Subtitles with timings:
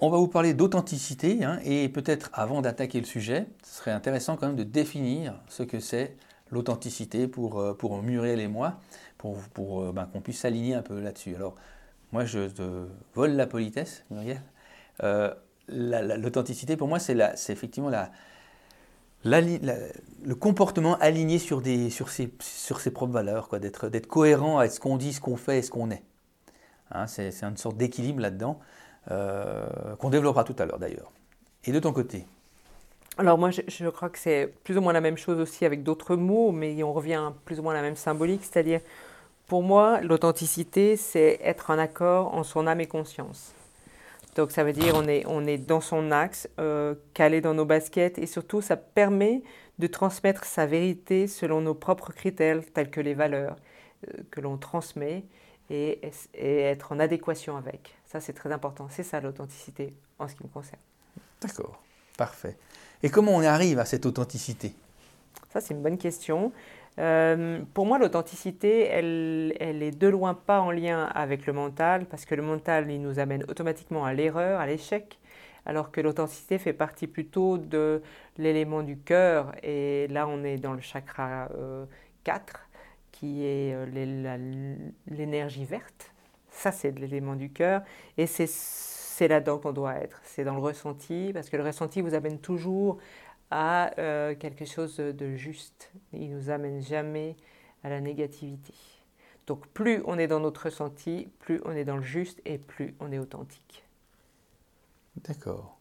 [0.00, 4.36] on va vous parler d'authenticité hein, et peut-être avant d'attaquer le sujet, ce serait intéressant
[4.36, 6.16] quand même de définir ce que c'est
[6.50, 8.78] l'authenticité pour, euh, pour Muriel et moi,
[9.18, 11.34] pour, pour euh, ben, qu'on puisse s'aligner un peu là-dessus.
[11.34, 11.56] Alors,
[12.12, 12.48] moi, je
[13.14, 14.40] vole la politesse, Muriel.
[15.02, 15.32] Euh,
[15.68, 17.18] l'authenticité, pour moi, c'est
[17.50, 18.10] effectivement la,
[19.24, 24.80] le comportement aligné sur, des, sur, ses, sur ses propres valeurs, d'être cohérent avec ce
[24.80, 26.02] qu'on dit, ce qu'on fait et ce qu'on est.
[26.92, 28.58] Hein, c'est une sorte d'équilibre là-dedans
[29.10, 29.66] euh,
[29.98, 31.10] qu'on développera tout à l'heure d'ailleurs.
[31.64, 32.24] Et de ton côté
[33.20, 36.14] alors moi, je, crois que c'est plus ou moins la même chose aussi avec d'autres
[36.14, 38.80] mots, mais on revient plus ou moins à la même symbolique, c'est-à-dire,
[39.48, 43.54] pour moi, l'authenticité, c'est être en accord en son âme et conscience.
[44.36, 47.64] Donc ça veut dire on est, on est dans son axe, euh, calé dans nos
[47.64, 49.42] baskets, et surtout ça permet
[49.80, 53.56] de transmettre sa vérité selon nos propres critères, tels que les valeurs
[54.06, 55.24] euh, que l'on transmet,
[55.70, 56.00] et,
[56.34, 57.97] et, être en adéquation avec.
[58.08, 60.80] Ça c'est très important, c'est ça l'authenticité en ce qui me concerne.
[61.40, 61.80] D'accord,
[62.16, 62.56] parfait.
[63.02, 64.74] Et comment on arrive à cette authenticité?
[65.50, 66.52] Ça, c'est une bonne question.
[66.98, 72.06] Euh, pour moi, l'authenticité, elle, elle est de loin pas en lien avec le mental,
[72.06, 75.18] parce que le mental, il nous amène automatiquement à l'erreur, à l'échec,
[75.64, 78.02] alors que l'authenticité fait partie plutôt de
[78.36, 79.52] l'élément du cœur.
[79.62, 81.48] Et là, on est dans le chakra
[82.24, 82.78] 4, euh,
[83.12, 86.12] qui est euh, l'énergie verte.
[86.58, 87.82] Ça, c'est l'élément du cœur.
[88.16, 90.20] Et c'est là-dedans qu'on doit être.
[90.24, 92.98] C'est dans le ressenti, parce que le ressenti vous amène toujours
[93.52, 95.92] à euh, quelque chose de juste.
[96.12, 97.36] Il ne nous amène jamais
[97.84, 98.74] à la négativité.
[99.46, 102.94] Donc plus on est dans notre ressenti, plus on est dans le juste et plus
[102.98, 103.84] on est authentique.
[105.28, 105.78] D'accord.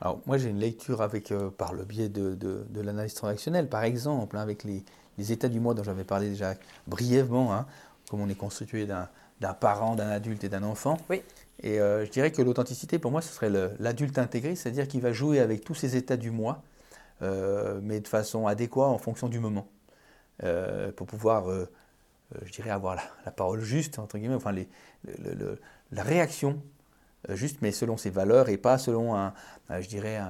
[0.00, 3.84] Alors moi j'ai une lecture avec, euh, par le biais de, de, l'analyse transactionnelle, par
[3.84, 4.84] exemple, hein, avec les,
[5.16, 6.54] les, états du moi dont j'avais parlé déjà
[6.88, 7.66] brièvement, hein,
[8.10, 9.08] comme on est constitué d'un
[9.54, 10.96] parent, d'un adulte et d'un enfant.
[11.10, 11.22] Oui.
[11.62, 15.12] Et euh, je dirais que l'authenticité, pour moi, ce serait l'adulte intégré, c'est-à-dire qu'il va
[15.12, 16.62] jouer avec tous ces états du moi,
[17.22, 19.68] euh, mais de façon adéquate en fonction du moment,
[20.42, 21.46] euh, pour pouvoir,
[22.44, 24.68] je dirais, avoir la, parole juste, entre guillemets, enfin les,
[25.92, 26.60] la réaction
[27.28, 29.32] juste, mais selon ses valeurs et pas selon, un,
[29.70, 30.20] je dirais,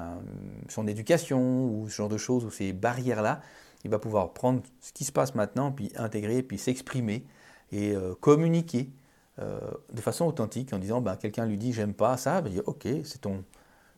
[0.68, 3.40] son éducation ou ce genre de choses, ou ces barrières-là.
[3.84, 7.24] Il va pouvoir prendre ce qui se passe maintenant, puis intégrer, puis s'exprimer
[7.72, 8.90] et communiquer
[9.38, 9.58] euh,
[9.92, 12.86] de façon authentique en disant ben, quelqu'un lui dit j'aime pas ça, ben, dire ok,
[13.04, 13.44] c'est ton.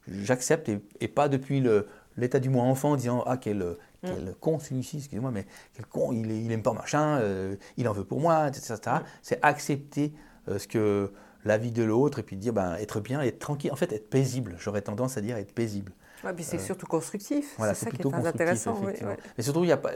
[0.07, 1.65] J'accepte et, pas depuis
[2.17, 3.75] l'état du moi enfant en disant ah quel, mm.
[4.03, 7.93] quel con celui-ci, excusez-moi, mais quel con, il, il aime pas machin, euh, il en
[7.93, 8.75] veut pour moi, etc.
[8.75, 8.99] Mm.
[9.23, 10.13] C'est accepter
[10.49, 11.11] euh, ce que
[11.45, 14.09] la vie de l'autre et puis dire ben, être bien, être tranquille, en fait être
[14.09, 15.93] paisible, j'aurais tendance à dire être paisible.
[16.25, 18.81] Ouais, puis c'est surtout constructif, c'est ça qui est très intéressant.
[19.37, 19.91] Mais surtout, il n'y a, pas,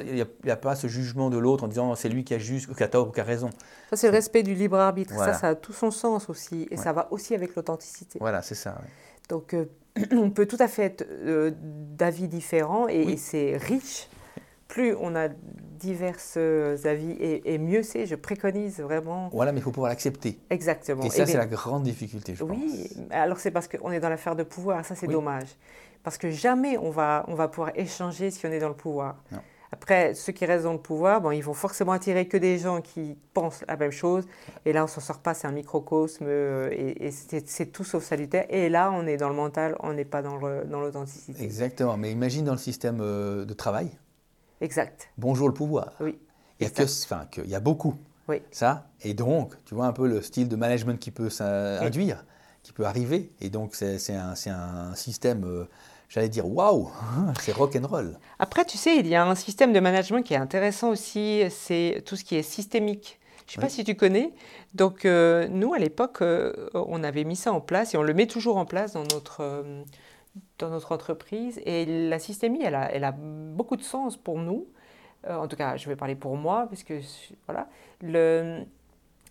[0.46, 2.88] a, pas ce jugement de l'autre en disant c'est lui qui a juste, qui a
[2.88, 3.48] tort ou qui a raison.
[3.88, 5.14] Ça, c'est le respect du libre arbitre.
[5.14, 6.68] Ça, ça a tout son sens aussi.
[6.70, 8.18] Et ça va aussi avec l'authenticité.
[8.18, 8.78] Voilà, c'est ça.
[9.28, 9.66] Donc, euh,
[10.12, 14.08] on peut tout à fait être euh, d'avis différents et, c'est riche.
[14.68, 19.30] Plus on a divers euh, avis et, mieux c'est, je préconise vraiment.
[19.32, 20.38] Voilà, mais il faut pouvoir l'accepter.
[20.50, 21.04] Exactement.
[21.04, 22.56] Et ça, c'est la grande difficulté, je pense.
[22.56, 25.48] Oui, alors c'est parce qu'on est dans l'affaire de pouvoir, ça c'est dommage.
[26.02, 29.16] Parce que jamais on va, on va pouvoir échanger si on est dans le pouvoir.
[29.70, 32.80] Après, ceux qui restent dans le pouvoir, bon, ils vont forcément attirer que des gens
[32.80, 34.24] qui pensent la même chose.
[34.64, 38.46] Et là, on s'en sort pas, c'est un microcosme euh, et, c'est tout sauf salutaire.
[38.48, 41.42] Et là, on est dans le mental, on n'est pas dans l'authenticité.
[41.42, 41.98] Exactement.
[41.98, 43.90] Mais imagine dans le système euh, de travail.
[44.60, 45.08] Exact.
[45.16, 45.92] Bonjour le pouvoir.
[46.00, 46.18] Oui.
[46.60, 47.94] Il y a, que, enfin, que, il y a beaucoup.
[48.28, 48.42] Oui.
[48.50, 48.88] Ça.
[49.02, 52.24] Et donc, tu vois un peu le style de management qui peut s'induire,
[52.62, 53.30] qui peut arriver.
[53.40, 55.44] Et donc, c'est un, un, système.
[55.44, 55.68] Euh,
[56.08, 56.90] j'allais dire waouh,
[57.40, 58.18] c'est rock and roll.
[58.38, 62.02] Après, tu sais, il y a un système de management qui est intéressant aussi, c'est
[62.04, 63.18] tout ce qui est systémique.
[63.48, 64.34] Je ne sais pas si tu connais.
[64.74, 68.12] Donc, euh, nous, à l'époque, euh, on avait mis ça en place et on le
[68.12, 69.82] met toujours en place dans notre, euh,
[70.58, 71.60] dans notre entreprise.
[71.64, 74.66] Et la systémie, elle a, elle a beaucoup de sens pour nous.
[75.28, 77.00] en tout cas, je vais parler pour moi, parce que
[77.46, 77.68] voilà.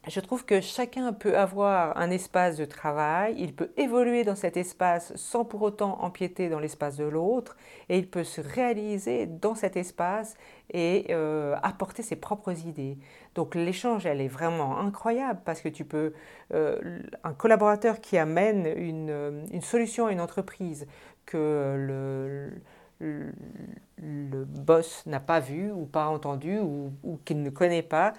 [0.07, 4.57] Je trouve que chacun peut avoir un espace de travail, il peut évoluer dans cet
[4.57, 7.57] espace sans pour autant empiéter dans l'espace de l'autre,
[7.89, 10.35] et il peut se réaliser dans cet espace
[10.71, 12.97] et euh, apporter ses propres idées.
[13.35, 16.13] Donc l'échange, elle est vraiment incroyable parce que tu peux,
[16.53, 20.87] euh, un collaborateur qui amène une, solution à une entreprise
[21.25, 22.61] que le
[22.99, 26.91] le boss n'a pas vu ou pas entendu ou,
[27.25, 28.13] qu'il ne connaît pas,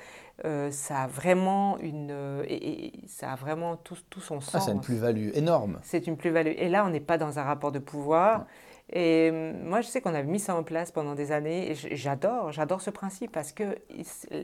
[0.44, 4.55] euh, ça a vraiment une et, ça a vraiment tout, tout son sens.
[4.55, 5.79] Ah, c'est une plus-value énorme.
[5.82, 6.52] C'est une plus-value.
[6.56, 8.46] Et là, on n'est pas dans un rapport de pouvoir.
[8.90, 11.75] Et euh, moi, je sais qu'on avait mis ça en place pendant des années et
[11.75, 13.79] j'adore, j'adore ce principe parce que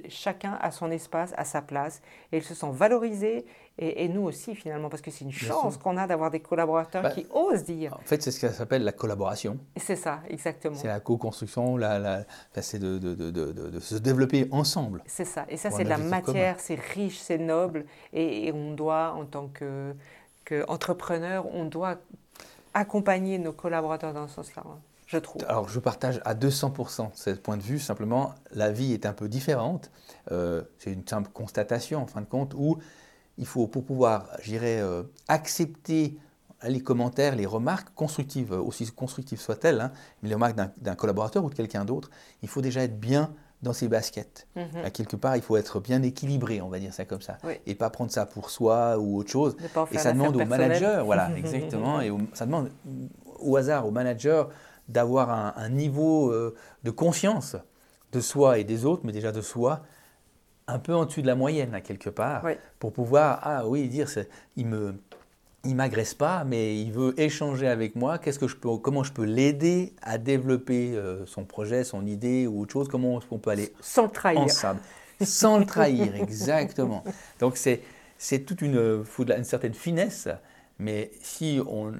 [0.08, 3.46] chacun a son espace, a sa place et ils se sent valorisés
[3.79, 7.11] et, nous aussi finalement parce que c'est une chance qu'on a d'avoir des collaborateurs bah,
[7.11, 7.94] qui osent dire.
[7.94, 9.58] En fait, c'est ce que s'appelle la collaboration.
[9.76, 10.76] C'est ça, exactement.
[10.76, 12.25] C'est la co-construction, la, la,
[12.61, 15.02] c'est de, de, de, de, se développer ensemble.
[15.06, 19.14] C'est ça, et ça c'est de la matière, c'est riche, c'est noble et, on doit
[19.17, 19.94] en tant que,
[20.44, 21.97] que entrepreneur, on doit
[22.75, 25.43] accompagner nos collaborateurs dans ce sens-là, hein, je trouve.
[25.49, 27.79] Alors, je partage à 200% ce point de vue.
[27.79, 29.91] Simplement, la vie est un peu différente.
[30.32, 32.79] Euh, c'est une simple constatation, en fin de compte, où
[33.38, 36.19] il faut, pour pouvoir, j'irais, euh, accepter
[36.67, 39.93] les commentaires, les remarques constructives, aussi constructives soient-elles, hein,
[40.23, 42.11] les remarques d'un collaborateur ou de quelqu'un d'autre,
[42.43, 44.46] il faut déjà être bien dans ses baskets.
[44.55, 44.84] Mhm.
[44.84, 47.75] À quelque part, il faut être bien équilibré, on va dire ça comme ça, et
[47.75, 49.56] pas prendre ça pour soi ou autre chose.
[49.90, 52.70] Et ça demande au manager, voilà, exactement, et ça demande
[53.40, 54.50] au hasard au manager
[54.88, 57.56] d'avoir un, niveau euh, de conscience
[58.12, 59.82] de soi et des autres, mais déjà de soi,
[60.66, 62.44] un peu en dessus de la moyenne, à quelque part,
[62.78, 64.08] pour pouvoir, ah oui, dire,
[64.56, 64.94] il me,
[65.64, 68.19] il m'agresse pas, mais il veut échanger avec moi.
[68.19, 72.46] Qu'est-ce que je peux, comment je peux l'aider à développer euh, son projet, son idée
[72.46, 72.88] ou autre chose?
[72.88, 74.81] Comment on peut aller sans le trahir ensemble,
[75.20, 77.05] sans le trahir, exactement.
[77.40, 77.82] Donc c'est
[78.19, 80.28] c'est toute une, une certaine finesse,
[80.78, 81.93] mais si on,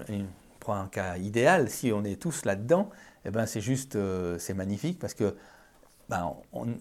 [0.61, 2.89] prend un cas idéal, si on est tous là-dedans,
[3.27, 5.35] eh ben c'est juste, euh, c'est magnifique parce que
[6.09, 6.35] ben,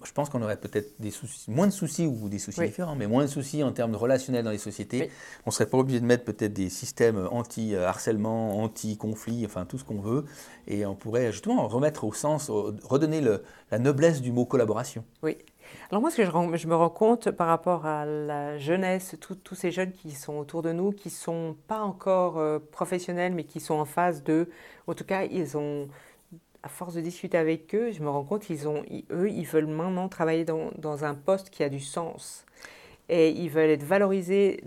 [0.04, 3.08] je pense qu'on aurait peut-être des soucis, moins de soucis ou des soucis différents, mais
[3.08, 5.10] moins de soucis en termes de relationnel dans les sociétés.
[5.46, 9.84] On ne serait pas obligé de mettre peut-être des systèmes anti-harcèlement, anti-conflit, enfin tout ce
[9.84, 10.26] qu'on veut,
[10.68, 15.04] et on pourrait justement remettre au sens, redonner le, la noblesse du mot collaboration.
[15.22, 15.38] Oui.
[15.90, 19.56] Alors moi, ce que je, je me rends compte par rapport à la jeunesse, tous
[19.56, 23.46] ces jeunes qui sont autour de nous, qui ne sont pas encore euh, professionnels, mais
[23.46, 24.50] qui sont en phase de,
[24.88, 25.88] en tout cas, ils ont
[26.64, 29.68] à force de discuter avec eux, je me rends compte qu'ils ont, eux, ils veulent
[29.68, 32.46] maintenant travailler dans, dans, un poste qui a du sens.
[33.10, 34.64] Et ils veulent être valorisés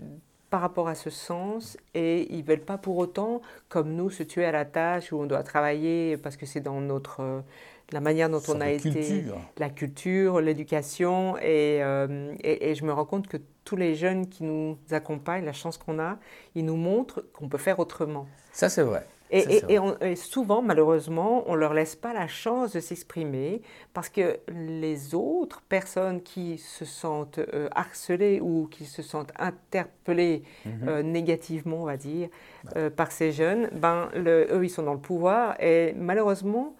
[0.51, 4.45] par rapport à ce sens et ils veulent pas pour autant, comme nous, se tuer
[4.45, 7.43] à la tâche où on doit travailler parce que c'est dans notre
[7.91, 9.23] la manière dont on a été,
[9.57, 14.27] la culture, l'éducation et, euh, et, et, je me rends compte que tous les jeunes
[14.27, 16.17] qui nous accompagnent, la chance qu'on a,
[16.53, 18.27] ils nous montrent qu'on peut faire autrement.
[18.51, 19.05] Ça c'est vrai.
[19.29, 23.61] Et, souvent, malheureusement, on ne leur laisse pas la chance de s'exprimer
[23.93, 30.43] parce que les autres personnes qui se sentent euh, harcelées ou qui se sentent interpellées
[30.65, 30.87] mhm.
[30.87, 32.29] euh, négativement, on va dire,
[32.75, 36.75] euh, par ces jeunes, ben, eux, ils sont dans le pouvoir et malheureusement,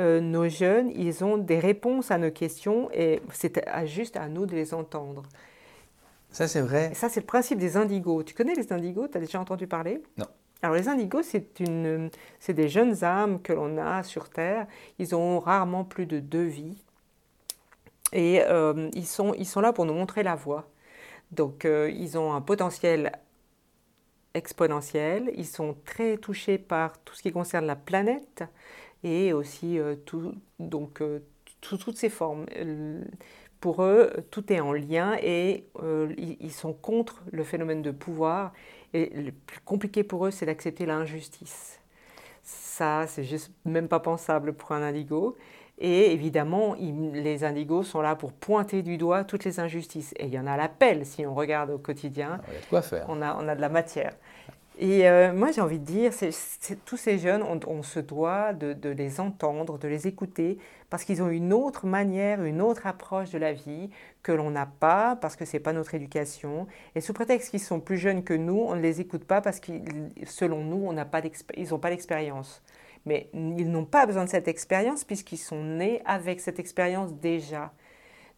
[0.00, 4.54] nos jeunes, ils ont des réponses à nos questions et c'est juste à nous de
[4.54, 5.24] les entendre.
[6.30, 6.94] Ça, c'est vrai.
[6.94, 8.22] ça, c'est le principe des indigos.
[8.22, 9.08] Tu connais les indigos?
[9.08, 10.00] Tu as déjà entendu parler?
[10.16, 10.26] Non.
[10.62, 11.62] Alors les indigos, c'est
[12.52, 14.66] des jeunes âmes que l'on a sur Terre.
[14.98, 16.82] Ils ont rarement plus de deux vies.
[18.12, 20.68] Et euh, ils, sont, là pour nous montrer la voie.
[21.30, 23.12] Donc euh, ils ont un potentiel
[24.34, 25.30] exponentiel.
[25.36, 28.42] Ils sont très touchés par tout ce qui concerne la planète
[29.04, 32.46] et aussi euh, toutes ces formes.
[33.60, 35.66] Pour eux, tout est en lien et
[36.16, 38.52] ils sont contre le phénomène de pouvoir
[38.94, 41.80] et le plus compliqué pour eux, c'est d'accepter l'injustice.
[42.42, 45.36] Ça, c'est juste même pas pensable pour un indigo.
[45.80, 50.12] Et évidemment, les indigos sont là pour pointer du doigt toutes les injustices.
[50.18, 52.40] Et il y en a à l'appel si on regarde au quotidien.
[52.48, 53.04] il y a de quoi faire.
[53.08, 54.12] On a, on a de la matière.
[54.80, 56.12] Et euh, moi, j'ai envie de dire,
[56.84, 60.58] tous ces jeunes, on, se doit de, les entendre, de les écouter,
[60.88, 63.90] parce qu'ils ont une autre manière, une autre approche de la vie
[64.22, 66.68] que l'on n'a pas, parce que ce n'est pas notre éducation.
[66.94, 69.58] Et sous prétexte qu'ils sont plus jeunes que nous, on ne les écoute pas parce
[69.58, 69.72] que,
[70.26, 71.22] selon nous, on pas
[71.56, 72.62] ils n'ont pas d'expérience.
[73.04, 77.72] Mais ils n'ont pas besoin de cette expérience puisqu'ils sont nés avec cette expérience déjà.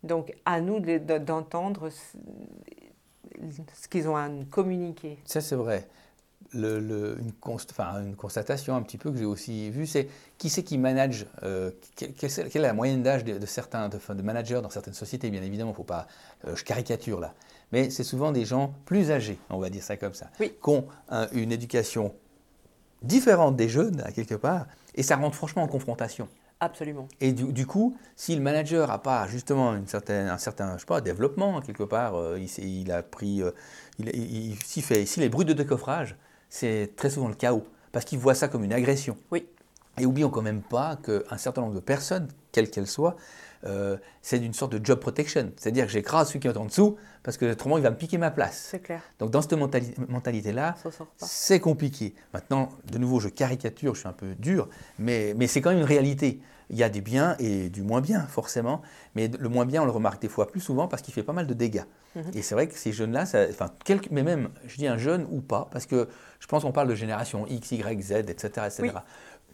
[0.03, 5.19] Donc, à nous d'entendre ce qu'ils ont à nous communiquer.
[5.27, 5.87] Ça, c'est vrai
[6.53, 7.33] le, une,
[8.07, 11.71] une, constatation un petit peu que j'ai aussi vue, c'est qui c'est qui manage, euh,
[11.97, 15.85] quelle, est la moyenne d'âge de, certains de, managers dans certaines sociétés, bien évidemment, faut
[15.85, 16.07] pas,
[16.47, 17.35] euh, je caricature là,
[17.73, 20.87] mais c'est souvent des gens plus âgés, on va dire ça comme ça, qui ont
[21.33, 22.15] une éducation
[23.03, 26.29] différente des jeunes, à quelque part, et ça rentre franchement en confrontation.
[26.63, 27.09] Absolument.
[27.23, 30.87] Et du, coup, si le manager n'a pas justement une certaine, un certain je sais
[30.87, 33.43] pas, développement, quelque part, euh, il, il, a pris,
[33.99, 36.17] il, il, s'il, s'il est brut de décoffrage,
[36.51, 39.17] c'est très souvent le chaos, parce qu'ils voient ça comme une agression.
[39.31, 39.47] Oui.
[39.99, 43.17] Et oublions quand même pas qu'un certain nombre de personnes, quelles qu'elles soient,
[43.65, 45.53] euh, c'est une sorte de job protection.
[45.57, 48.17] C'est-à-dire que j'écrase celui qui est en dessous parce que autrement il va me piquer
[48.17, 48.69] ma place.
[48.71, 49.03] C'est clair.
[49.19, 50.77] Donc dans cette mentalité-là,
[51.17, 52.15] c'est compliqué.
[52.33, 55.81] Maintenant, de nouveau, je caricature, je suis un peu dur, mais, mais c'est quand même
[55.81, 56.41] une réalité.
[56.71, 58.81] Il y a des biens et du moins bien, forcément.
[59.15, 61.33] Mais le moins bien, on le remarque des fois plus souvent parce qu'il fait pas
[61.33, 61.85] mal de dégâts.
[62.15, 62.31] Mhm.
[62.35, 63.71] Et c'est vrai que ces jeunes-là, enfin,
[64.11, 66.09] mais même, je dis un jeune ou pas, parce que
[66.39, 68.67] je pense qu'on parle de génération X, Y, Z, etc.
[68.67, 68.99] etc.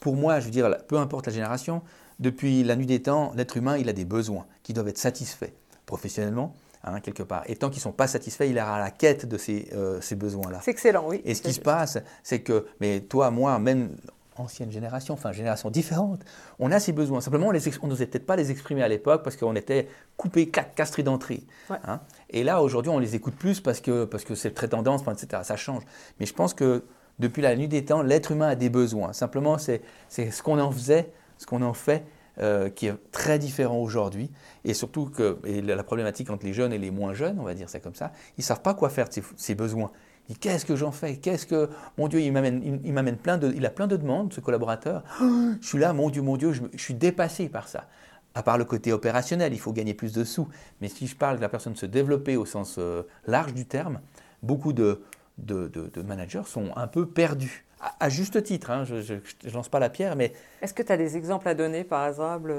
[0.01, 1.83] Pour moi, je veux dire, peu importe la génération,
[2.19, 5.53] depuis la nuit des temps, l'être humain, il a des besoins qui doivent être satisfaits
[5.85, 6.55] professionnellement,
[6.85, 7.43] hein, quelque part.
[7.47, 10.01] Et tant qu'ils ne sont pas satisfaits, il est à la quête de ces, euh,
[10.01, 10.61] ces besoins-là.
[10.63, 11.21] C'est excellent, oui.
[11.25, 13.97] Et ce qui se passe, c'est que, mais toi, moi, même
[14.41, 16.21] ancienne génération, enfin génération différente,
[16.59, 17.21] on a ces besoins.
[17.21, 21.45] Simplement, on n'osait peut-être pas les exprimer à l'époque parce qu'on était coupé, castré d'entrée.
[21.71, 22.01] Hein.
[22.31, 25.43] Et là, aujourd'hui, on les écoute plus parce que parce que c'est très tendance, etc.
[25.45, 25.83] Ça change.
[26.21, 26.85] Mais je pense que
[27.19, 29.13] depuis la nuit des temps, l'être humain a des besoins.
[29.13, 32.05] Simplement, c'est ce qu'on en faisait, ce qu'on en fait,
[32.39, 34.31] euh, qui est très différent aujourd'hui.
[34.65, 37.55] Et surtout que et la problématique entre les jeunes et les moins jeunes, on va
[37.55, 39.91] dire ça comme ça, ils ne savent pas quoi faire de ces besoins
[40.35, 41.17] qu'est-ce que j'en fais?
[41.17, 44.33] Qu'est-ce que mon Dieu, il m'amène, il, m'amène plein de, il a plein de demandes,
[44.33, 45.03] ce collaborateur.
[45.21, 47.89] je suis là, mon Dieu, mon Dieu, je, suis dépassé par ça.
[48.35, 50.49] À part le côté opérationnel, il faut gagner plus de sous.
[50.81, 54.01] Mais si je parle de la personne se développer au sens euh, large du terme,
[54.43, 55.03] beaucoup de,
[55.39, 57.65] de, managers sont un peu perdus.
[58.01, 60.33] À, juste titre, hein, je ne lance pas la pierre, mais...
[60.61, 62.53] Est-ce que tu as des exemples à donner, par exemple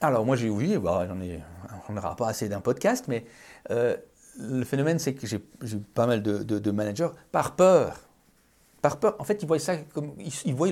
[0.00, 1.06] Alors, moi, j'ai oui, bah,
[1.88, 3.24] on n'aura pas assez d'un podcast, mais
[3.70, 3.96] euh,
[4.38, 5.40] le phénomène, c'est que j'ai
[5.94, 8.00] pas mal de, managers, par peur,
[8.82, 10.12] par peur, en fait, ils voient ça comme,
[10.44, 10.68] ils, voient.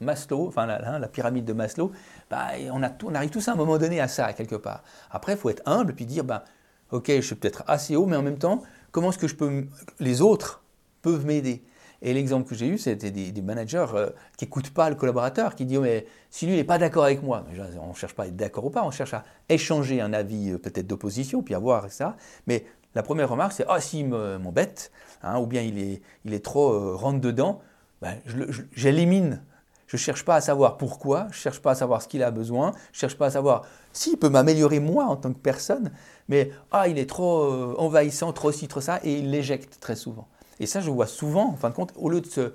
[0.00, 1.92] Maslow, enfin la, la pyramide de Maslow,
[2.30, 4.82] bah, on, a on arrive tous à un moment donné à ça, quelque part.
[5.10, 6.44] Après, il faut être humble puis dire, bah,
[6.90, 9.66] ok, je suis peut-être assez haut, mais en même temps, comment est-ce que je peux,
[10.00, 10.62] les autres
[11.02, 11.62] peuvent m'aider?
[12.02, 15.64] Et l'exemple que j'ai eu, c'était des, managers euh, qui n'écoutent pas le collaborateur, qui
[15.64, 17.46] disent mais si lui n'est pas d'accord avec moi,
[17.80, 20.50] on ne cherche pas à être d'accord ou pas, on cherche à échanger un avis
[20.50, 22.16] euh, peut-être d'opposition, puis à voir ça.
[22.46, 24.90] Mais la première remarque, c'est Ah, s'il m'embête,
[25.22, 27.60] hein, ou bien il est, il est trop euh, rentre dedans,
[28.02, 28.16] ben,
[28.72, 29.42] j'élimine.
[29.86, 32.22] Je ne cherche pas à savoir pourquoi, je ne cherche pas à savoir ce qu'il
[32.22, 35.38] a besoin, je ne cherche pas à savoir s'il peut m'améliorer moi en tant que
[35.38, 35.92] personne,
[36.28, 39.94] mais ah, il est trop euh, envahissant, trop ci, trop ça, et il l'éjecte très
[39.94, 40.26] souvent.
[40.58, 42.54] Et ça, je vois souvent, en fin de compte, au lieu de se.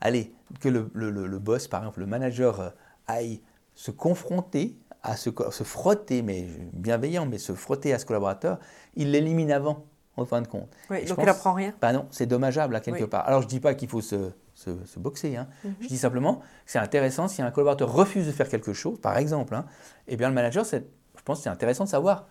[0.00, 2.70] Allez, que le, le boss, par exemple, le manager, euh,
[3.06, 3.40] aille
[3.74, 5.30] se confronter à se,
[5.64, 8.58] frotter, mais bienveillant, mais se frotter à ce collaborateur,
[8.94, 9.84] il l'élimine avant,
[10.16, 10.70] en fin de compte.
[10.90, 13.26] Oui, donc il n'apprend rien bah Non, c'est dommageable à quelque part.
[13.26, 15.48] Alors je ne dis pas qu'il faut se, se, boxer, hein.
[15.64, 15.74] Mhm.
[15.80, 19.18] je dis simplement que c'est intéressant si un collaborateur refuse de faire quelque chose, par
[19.18, 19.64] exemple, hein,
[20.06, 20.78] eh bien le manager, je
[21.24, 22.26] pense que c'est intéressant de savoir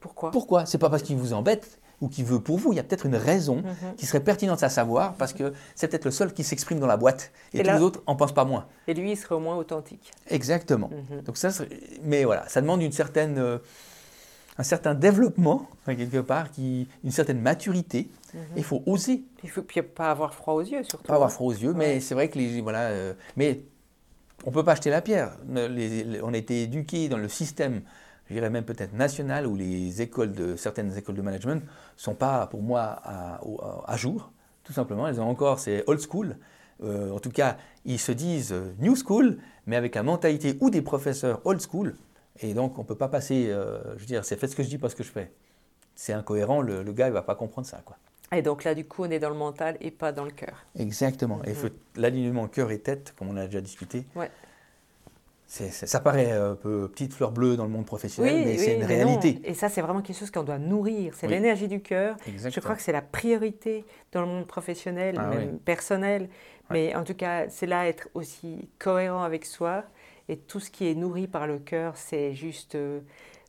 [0.00, 0.30] pourquoi?
[0.30, 2.82] Pourquoi C'est pas parce qu'il vous embête, ou qui veut pour vous, il y a
[2.82, 3.94] peut-être une raison mhm.
[3.96, 6.98] qui serait pertinente à savoir parce que c'est peut-être le seul qui s'exprime dans la
[6.98, 8.66] boîte et, tous les autres en pensent pas moins.
[8.86, 10.12] Et lui, il serait au moins authentique.
[10.28, 10.90] Exactement.
[10.90, 11.22] Mhm.
[11.22, 11.48] Donc ça,
[12.02, 13.58] mais voilà, ça demande une certaine, euh,
[14.58, 18.10] un certain développement quelque part, qui, une certaine maturité.
[18.34, 18.40] Mhm.
[18.58, 19.24] Il faut oser.
[19.42, 21.06] Il faut pas avoir froid aux yeux surtout.
[21.06, 23.62] Pas avoir froid aux yeux, mais c'est vrai que les voilà, euh, mais
[24.44, 25.38] on peut pas acheter la pierre.
[25.48, 27.80] on a été éduqués dans le système
[28.28, 32.14] je dirais même peut-être nationales, où les écoles de, certaines écoles de management ne sont
[32.14, 34.32] pas, pour moi, à, jour,
[34.64, 35.06] tout simplement.
[35.06, 36.36] Elles ont encore, c'est old school.
[36.82, 40.70] Euh, en tout cas, ils se disent euh, new school, mais avec la mentalité ou
[40.70, 41.94] des professeurs old school.
[42.40, 44.62] Et donc, on ne peut pas passer, euh, je veux dire, c'est fait ce que
[44.62, 45.30] je dis, pas ce que je fais.
[45.94, 47.80] C'est incohérent, le, gars, il ne va pas comprendre ça.
[47.84, 47.96] Quoi.
[48.32, 50.64] Et donc là, du coup, on est dans le mental et pas dans le cœur.
[50.76, 51.40] Exactement.
[51.44, 51.70] Et mhm.
[51.96, 54.30] l'alignement cœur et tête, comme on a déjà discuté, ouais
[55.54, 59.40] ça paraît un peu petite fleur bleue dans le monde professionnel, mais c'est une réalité.
[59.44, 61.14] Et ça, c'est vraiment quelque chose qu'on doit nourrir.
[61.16, 62.16] C'est l'énergie du cœur.
[62.26, 66.28] Je crois que c'est la priorité dans le monde professionnel, ah même personnel.
[66.70, 69.84] Mais en tout cas, c'est là être aussi cohérent avec soi.
[70.28, 73.00] Et tout ce qui est nourri par le cœur, c'est juste euh,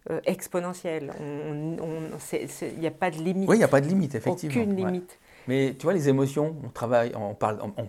[0.10, 1.14] euh, exponentiel.
[1.22, 3.48] Il n'y a pas de limite.
[3.48, 4.62] Oui, il n'y a pas de limite, effectivement.
[4.62, 5.18] Aucune limite.
[5.48, 7.88] Mais tu vois, les émotions, on travaille, on parle, on,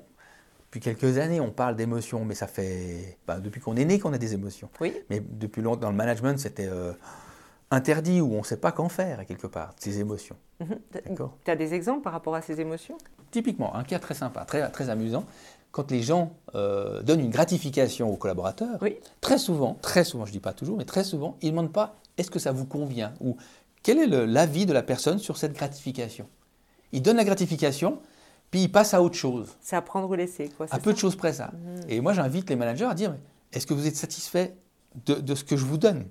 [0.67, 4.13] depuis quelques années, on parle d'émotions, mais ça fait bah, depuis qu'on est né qu'on
[4.13, 4.69] a des émotions.
[4.81, 4.93] Oui.
[5.11, 6.93] Mais depuis longtemps, dans le management, c'était euh,
[7.71, 10.37] interdit ou on ne sait pas qu'en faire, quelque part, ces émotions.
[10.61, 10.79] Mhm.
[11.45, 12.99] Tu as des exemples par rapport à ces émotions?
[13.31, 15.25] Typiquement, un cas très sympa, très, très amusant.
[15.71, 18.83] Quand les gens euh, donnent une gratification aux collaborateurs,
[19.21, 21.73] très souvent, très souvent, je ne dis pas toujours, mais très souvent, ils ne demandent
[21.73, 23.13] pas est-ce que ça vous convient?
[23.21, 23.37] Ou
[23.83, 26.27] quel est l'avis de la personne sur cette gratification?
[26.93, 28.01] Ils donnent la gratification,
[28.57, 29.55] puis il passe à autre chose.
[29.61, 30.49] C'est à prendre ou laisser.
[30.49, 31.51] Quoi, à peu de choses près, ça.
[31.53, 31.91] Mhm.
[31.91, 33.15] Et moi, j'invite les managers à dire
[33.53, 34.57] est-ce que vous êtes satisfait
[35.05, 36.07] de, ce que je vous donne?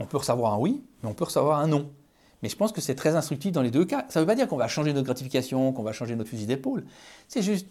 [0.00, 1.90] On peut recevoir un oui, mais on peut recevoir un non.
[2.42, 4.06] Mais je pense que c'est très instructif dans les deux cas.
[4.08, 6.46] Ça ne veut pas dire qu'on va changer notre gratification, qu'on va changer notre fusil
[6.46, 6.86] d'épaule.
[7.28, 7.66] C'est juste,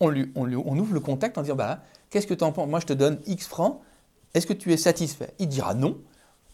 [0.00, 2.52] on, lui, on, lui, on, ouvre le contact en disant bah, qu'est-ce que tu en
[2.52, 2.68] penses?
[2.68, 3.80] Moi, je te donne X francs.
[4.34, 5.32] Est-ce que tu es satisfait?
[5.38, 5.96] Il dira non.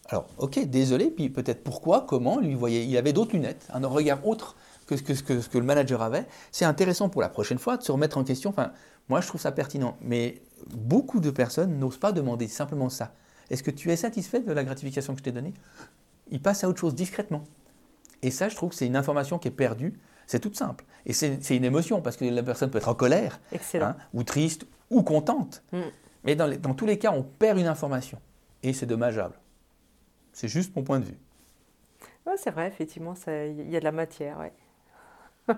[0.08, 4.24] Alors, ok, désolé, puis peut-être pourquoi, comment, lui voyait, il avait d'autres lunettes, un regard
[4.24, 4.54] autre
[4.90, 6.26] que ce que, que, que, le manager avait.
[6.50, 8.50] C'est intéressant pour la prochaine fois de se remettre en question.
[8.50, 8.72] Enfin,
[9.08, 9.96] moi, je trouve ça pertinent.
[10.00, 10.42] Mais
[10.74, 13.14] beaucoup de personnes n'osent pas demander simplement ça.
[13.50, 15.54] Est-ce que tu es satisfait de la gratification que je t'ai donnée?
[16.30, 17.44] Ils passent à autre chose discrètement.
[18.22, 19.98] Et ça, je trouve que c'est une information qui est perdue.
[20.26, 20.84] C'est tout simple.
[21.06, 23.40] Et c'est une émotion, parce que la personne peut être en colère,
[23.74, 25.64] hein, ou triste, ou contente.
[25.72, 25.78] Mm.
[26.24, 28.20] Mais dans, dans, tous les cas, on perd une information.
[28.62, 29.34] Et c'est dommageable.
[30.32, 31.18] C'est juste mon point de vue.
[32.26, 34.38] Ouais, c'est vrai, effectivement, il y a de la matière.
[34.38, 34.52] Ouais.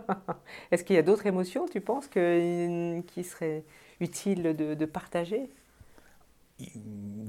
[0.70, 3.64] Est-ce qu'il y a d'autres émotions, tu penses, que, qui seraient
[4.00, 5.50] utiles de, de partager?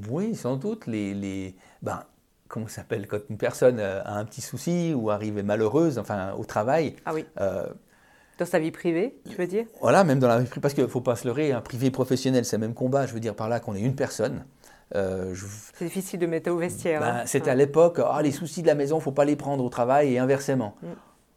[0.10, 0.88] Oui, sans doute.
[0.88, 2.04] Les, les, ben,
[2.48, 6.46] comment ça s'appelle Quand une personne a un petit souci ou arrive malheureuse, enfin, au
[6.46, 6.96] travail.
[7.06, 7.26] Ah oui.
[7.40, 7.66] Euh,
[8.40, 9.66] dans sa vie privée, tu veux dire?
[9.82, 11.92] Voilà, même dans la vie privée, parce qu'il ne faut pas se leurrer, un privé
[11.92, 13.06] professionnel, c'est le même combat.
[13.06, 14.46] Je veux dire par là qu'on est une personne.
[14.96, 15.34] Euh,
[15.74, 17.00] c'est difficile de mettre au vestiaire.
[17.02, 17.24] Ben, hein.
[17.26, 19.64] C'était à l'époque, ah, les soucis de la maison, il ne faut pas les prendre
[19.64, 20.76] au travail et inversement.
[20.82, 20.88] Mm.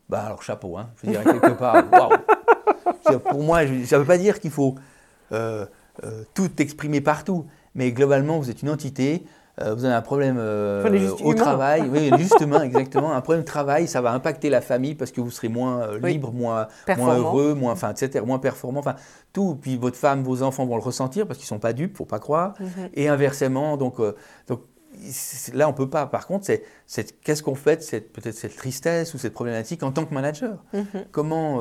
[0.09, 1.85] Bah, alors chapeau, hein, je dirais quelque part.
[3.31, 4.75] Pour moi, ça ne veut pas dire qu'il faut
[5.33, 5.67] euh,
[6.35, 9.25] tout exprimer partout, mais globalement, vous êtes une entité,
[9.63, 13.89] euh, vous avez un problème euh, au travail, oui, justement, exactement, un problème de travail,
[13.89, 17.55] ça va impacter la famille parce que vous serez moins euh, libre, moins, moins heureux,
[17.55, 18.97] moins, enfin, etc., moins performant, enfin,
[19.33, 19.57] tout.
[19.61, 22.05] Puis votre femme, vos enfants vont le ressentir parce qu'ils ne sont pas dupes, faut
[22.05, 22.53] pas croire.
[22.61, 22.91] Mhm.
[22.93, 23.97] Et inversement, donc,
[24.47, 24.61] donc
[25.53, 26.07] là, on peut pas.
[26.07, 26.47] Par contre,
[26.87, 30.62] c'est qu'est-ce qu'on fait de peut-être cette tristesse ou cette problématique en tant que manager?
[30.73, 31.07] Mhm.
[31.12, 31.61] Comment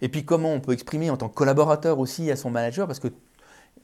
[0.00, 2.86] et puis comment on peut exprimer en tant que collaborateur aussi à son manager?
[2.86, 3.08] Parce que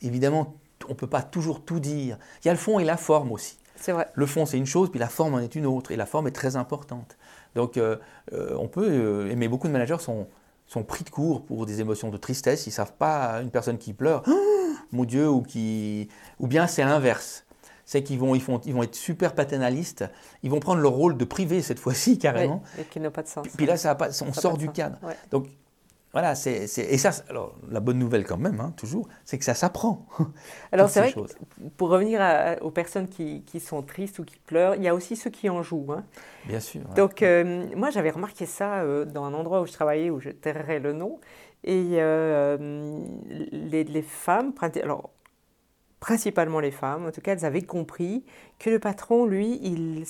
[0.03, 0.57] évidemment
[0.87, 2.19] on ne peut pas toujours tout dire.
[2.43, 3.59] Il y a le fond et la forme aussi.
[3.77, 4.09] C'est vrai.
[4.15, 5.91] Le fond, c'est une chose, puis la forme en est une autre.
[5.91, 7.17] Et la forme est très importante.
[7.55, 7.97] Donc, euh,
[8.33, 10.29] euh, on peut euh, mais beaucoup de managers sont,
[10.67, 12.67] sont pris de court pour des émotions de tristesse.
[12.67, 14.23] Ils ne savent pas une personne qui pleure,
[14.93, 16.09] mon Dieu, ou, qui,
[16.39, 17.45] ou bien c'est l'inverse.
[17.91, 20.05] C'est qu'ils vont, ils font, ils vont être super paternalistes.
[20.45, 22.63] Ils vont prendre leur rôle de privé cette fois-ci, carrément.
[22.79, 23.49] et qui n'a pas de sens.
[23.57, 25.01] Puis, là, ça pas, on sort du cadre.
[25.33, 25.49] Donc,
[26.13, 29.55] voilà, c'est, et ça, alors la bonne nouvelle quand même, hein, toujours, c'est que ça
[29.55, 30.07] s'apprend.
[30.73, 31.15] alors c'est vrai,
[31.77, 32.21] pour revenir
[32.61, 35.49] aux personnes qui, qui, sont tristes ou qui pleurent, il y a aussi ceux qui
[35.51, 35.93] en jouent.
[35.93, 36.05] Hein.
[36.47, 36.83] Bien sûr.
[36.95, 40.31] Donc euh, moi j'avais remarqué ça euh, dans un endroit où je travaillais, où je
[40.31, 41.19] tairai le nom,
[41.65, 43.01] et euh,
[43.50, 45.11] les, les, femmes, alors
[46.00, 48.25] principalement les femmes, en tout cas, elles avaient compris
[48.58, 50.04] que le patron, lui, il,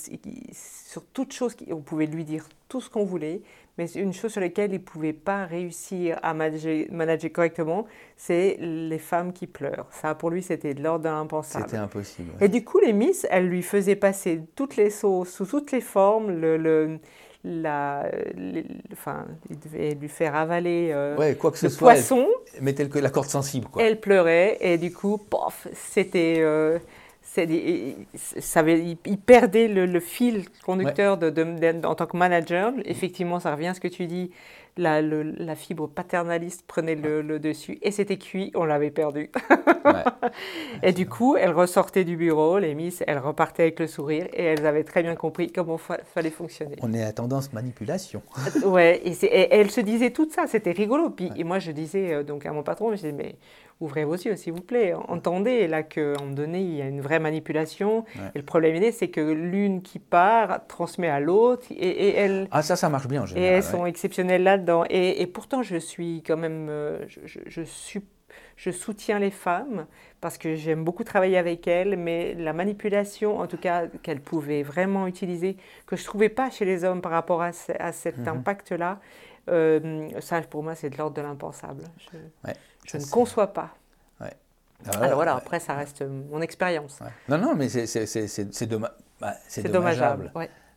[0.53, 3.41] sur toute chose, on pouvait lui dire tout ce qu'on voulait,
[3.77, 8.99] mais une chose sur laquelle il ne pouvait pas réussir à manager, correctement, c'est les
[8.99, 9.87] femmes qui pleurent.
[9.91, 11.65] Ça, pour lui, c'était de l'ordre de l'impensable.
[11.65, 12.31] C'était impossible.
[12.39, 15.81] Et du coup, les Miss, elles lui faisaient passer toutes les sauces, sous toutes les
[15.81, 16.99] formes, le,
[17.43, 18.09] la,
[18.91, 22.27] enfin, il devait lui faire avaler euh, quoi que ce le soit, poisson.
[22.57, 23.67] Elle mettait la corde sensible.
[23.67, 23.83] Quoi.
[23.83, 26.37] Elle pleurait et du coup, pof, c'était...
[26.39, 26.79] Euh,
[28.39, 32.73] ça il perdait le, fil conducteur de, en tant que manager.
[32.83, 34.31] Effectivement, ça revient à ce que tu dis.
[34.77, 39.29] La, la fibre paternaliste prenait le, dessus et c'était cuit, on l'avait perdu.
[40.83, 44.43] et du coup, elles ressortaient du bureau, les miss, elles repartaient avec le sourire et
[44.43, 46.77] elles avaient très bien compris comment il fallait fonctionner.
[46.81, 48.21] On est à tendance manipulation.
[48.65, 51.09] ouais, et, et, elles se disaient tout ça, c'était rigolo.
[51.09, 53.35] Puis et moi, je disais euh, donc à mon patron, je disais, mais
[53.81, 54.93] ouvrez vos yeux, s'il vous plaît.
[55.07, 58.05] Entendez là qu'à un moment donné, il y a une vraie manipulation.
[58.35, 61.65] Et le problème, c'est que l'une qui part transmet à l'autre.
[61.71, 63.51] Et, et, elle, ah, ça, ça marche bien en général.
[63.51, 64.85] Et elles sont exceptionnelles là-dedans.
[64.89, 66.67] Et, pourtant, je suis quand même.
[66.69, 67.61] Euh, je, je,
[68.55, 69.85] je, soutiens les femmes
[70.21, 74.63] parce que j'aime beaucoup travailler avec elles, mais la manipulation, en tout cas, qu'elles pouvaient
[74.63, 78.27] vraiment utiliser, que je ne trouvais pas chez les hommes par rapport à, cet mhm.
[78.27, 78.99] impact-là,
[79.49, 81.83] euh, ça, pour moi, c'est de l'ordre de l'impensable.
[81.97, 82.51] Je,
[82.85, 83.71] je ne conçois pas.
[84.19, 84.33] Ouais.
[84.93, 86.99] Alors, voilà, après, ça reste mon expérience.
[87.27, 89.33] Non, non, mais c'est dommage, bah,
[89.65, 90.31] dommageable.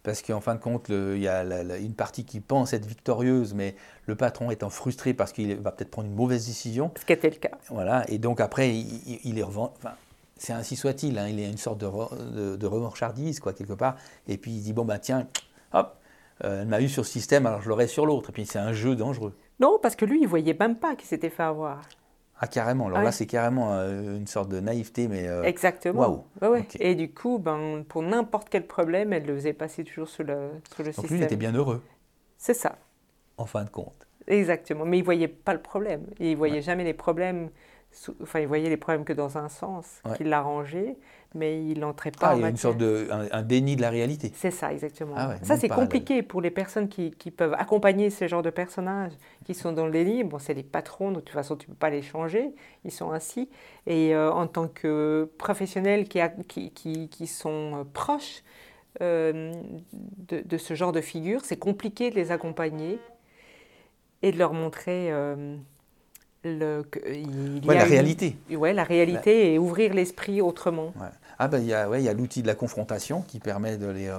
[0.04, 1.42] Parce qu'en fin de compte, il y a
[1.78, 3.74] une partie qui pense être victorieuse, mais
[4.06, 6.92] le patron étant frustré parce qu'il va peut-être prendre une mauvaise décision.
[7.00, 7.56] Ce qui était le cas.
[7.70, 9.72] Voilà, et donc après, il, est revend.
[9.78, 9.94] Enfin,
[10.36, 13.96] c'est ainsi soit-il, hein, il a une sorte de, de, de, remorchardise, quoi, quelque part.
[14.28, 15.26] Et puis il dit bon, bah tiens,
[15.72, 15.96] hop,
[16.44, 18.28] euh, elle m'a eu sur ce système, alors je l'aurai sur l'autre.
[18.28, 19.34] Et puis c'est un jeu dangereux.
[19.58, 21.80] Non, parce que lui, il voyait même pas qu'il s'était fait avoir.
[22.40, 22.86] Ah, carrément.
[22.86, 25.28] Alors là, c'est carrément euh, une sorte de naïveté, mais.
[25.28, 26.26] Euh, Exactement.
[26.42, 26.56] Waouh.
[26.80, 30.50] Et du coup, ben, pour n'importe quel problème, elle le faisait passer toujours sur le,
[30.74, 31.10] sur le Donc système.
[31.10, 31.82] lui, il était bien heureux.
[32.36, 32.76] C'est ça.
[33.38, 34.06] En fin de compte.
[34.26, 34.84] Exactement.
[34.84, 36.06] Mais il voyait pas le problème.
[36.18, 37.50] Il voyait jamais les problèmes.
[38.22, 40.96] Enfin, il voyait les problèmes que dans un sens, qu'il l'arrangeait
[41.34, 43.90] mais il n'entrait pas ah, il y a une sorte de un, déni de la
[43.90, 44.32] réalité.
[44.34, 45.14] C'est ça, exactement.
[45.16, 49.12] Ah ça, c'est compliqué pour les personnes qui, qui, peuvent accompagner ce genre de personnages
[49.44, 50.22] qui sont dans le déni.
[50.24, 53.10] Bon, c'est les patrons, de toute façon, tu ne peux pas les changer, ils sont
[53.12, 53.48] ainsi.
[53.86, 58.42] Et euh, en tant que professionnels qui, qui, qui, qui sont euh, proches,
[59.00, 59.50] de,
[60.28, 63.00] de, ce genre de figure, c'est compliqué de les accompagner
[64.22, 65.10] et de leur montrer
[66.44, 66.84] le,
[67.64, 68.36] la réalité.
[68.50, 70.92] Ouais, la réalité et ouvrir l'esprit autrement.
[71.38, 74.10] Ah ben il y a, ouais, a l'outil de la confrontation qui permet de les,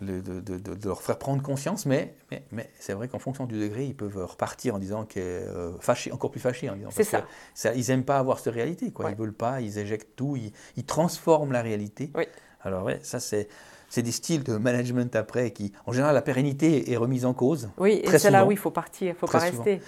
[0.00, 3.58] de, de, de, leur faire prendre conscience, mais, mais, mais c'est vrai qu'en fonction du
[3.58, 6.70] degré, ils peuvent repartir en disant qu'ils euh, fâchés, encore plus fâchés.
[6.90, 7.24] C'est ça.
[7.54, 7.74] ça.
[7.74, 9.10] Ils n'aiment pas avoir cette réalité, quoi.
[9.10, 12.10] Ils veulent pas, ils éjectent tout, ils, ils transforment la réalité.
[12.14, 12.24] Oui.
[12.62, 13.48] Alors ouais, ça c'est
[13.88, 17.70] c'est des styles de management après qui, en général, la pérennité est remise en cause.
[17.76, 19.80] Oui, et c'est là où il faut partir, il ne faut pas rester.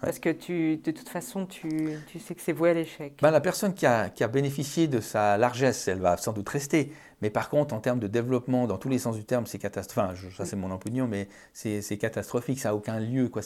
[0.00, 3.18] Parce que tu, de toute façon, tu, tu sais que c'est voué à l'échec.
[3.22, 6.48] Ben, la personne qui a, qui a, bénéficié de sa largesse, elle va sans doute
[6.48, 6.92] rester.
[7.22, 10.26] Mais par contre, en termes de développement, dans tous les sens du terme, c'est catastrophique.
[10.26, 12.60] Enfin, ça, c'est mon opinion, mais c'est catastrophique.
[12.60, 13.28] Ça n'a aucun lieu.
[13.28, 13.40] Quoi.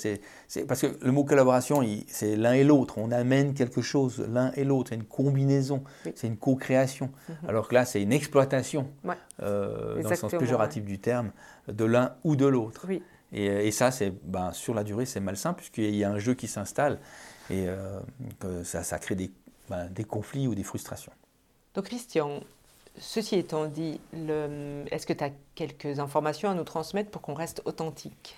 [0.66, 2.98] parce que le mot collaboration, c'est l'un et l'autre.
[2.98, 4.88] On amène quelque chose, l'un et l'autre.
[4.88, 5.84] C'est une combinaison.
[6.16, 7.12] C'est une co-création.
[7.28, 7.36] Mhm.
[7.48, 8.88] Alors que là, c'est une exploitation,
[9.42, 11.30] euh, dans le sens péjoratif du terme,
[11.68, 12.84] de l'un ou de l'autre.
[12.88, 13.00] Oui.
[13.32, 16.48] Et, ça, c'est ben, sur la durée, c'est malsain, puisqu'il y a un jeu qui
[16.48, 16.98] s'installe.
[17.50, 18.00] Et euh,
[18.64, 19.30] ça, ça, crée des,
[19.68, 21.12] ben, des conflits ou des frustrations.
[21.74, 22.40] Donc, Christian,
[23.00, 24.00] Ceci étant dit,
[24.90, 28.36] est-ce que tu as quelques informations à nous transmettre pour qu'on reste authentique?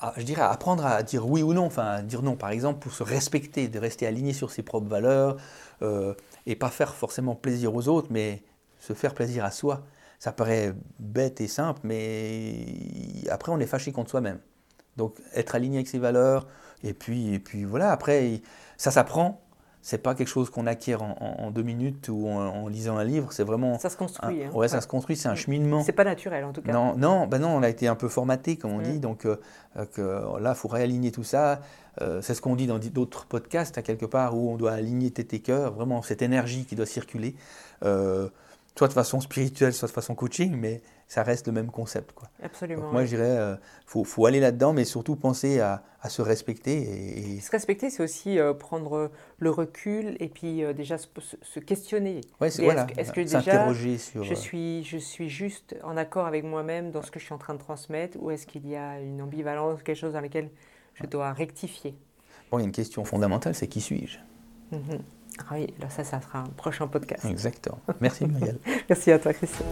[0.00, 2.80] Ah, je dirais apprendre à dire oui ou non, enfin à dire non par exemple
[2.80, 5.38] pour se respecter, de rester aligné sur ses propres valeurs
[5.80, 6.12] euh,
[6.44, 8.42] et pas faire forcément plaisir aux autres, mais
[8.78, 9.82] se faire plaisir à soi.
[10.18, 12.54] Ça paraît bête et simple, mais
[13.30, 14.38] après on est fâché contre soi-même.
[14.96, 16.46] Donc être aligné avec ses valeurs
[16.82, 18.40] et puis, et puis voilà, après
[18.76, 19.46] ça s'apprend,
[19.86, 23.32] c'est pas quelque chose qu'on acquiert en, deux minutes ou en, lisant un livre.
[23.32, 23.78] C'est vraiment.
[23.78, 24.42] Ça se construit.
[24.42, 24.50] Hein.
[24.52, 25.14] ouais, ça se construit.
[25.14, 25.84] C'est un cheminement.
[25.84, 26.72] C'est pas naturel en tout cas.
[26.72, 28.98] Non, non, ben non, on a été un peu formaté, comme on dit.
[28.98, 29.36] Donc euh,
[29.76, 31.60] euh, là, il faut réaligner tout ça.
[32.00, 35.12] Euh, c'est ce qu'on dit dans d'autres podcasts, à quelque part, où on doit aligner
[35.12, 37.36] tête et cœur, vraiment cette énergie qui doit circuler
[38.76, 42.12] soit de façon spirituelle, soit de façon coaching, mais ça reste le même concept.
[42.12, 42.28] Quoi.
[42.42, 42.92] Absolument.
[42.92, 46.20] moi, je dirais, il euh, faut, faut, aller là-dedans, mais surtout penser à, à se
[46.20, 47.36] respecter.
[47.36, 51.06] Et, Se respecter, c'est aussi euh, prendre le recul et puis euh, déjà se,
[51.42, 52.20] se, questionner.
[52.40, 56.44] Ouais, c'est voilà, est-ce que, déjà sur, je, suis, je suis juste en accord avec
[56.44, 59.00] moi-même dans ce que je suis en train de transmettre ou est-ce qu'il y a
[59.00, 60.50] une ambivalence, quelque chose dans lequel
[60.94, 61.94] je dois rectifier?
[62.50, 64.18] Bon, il y a une question fondamentale, c'est qui suis-je?
[64.72, 65.00] Mhm.
[65.48, 67.24] Ah oui, là ça, ça sera un prochain podcast.
[67.24, 67.78] Exactement.
[68.00, 68.58] Merci Marielle.
[68.88, 69.64] Merci à toi Christian.